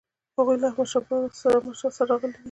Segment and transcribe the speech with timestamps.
[0.37, 2.39] هغوی له احمدشاه سره راغلي دي.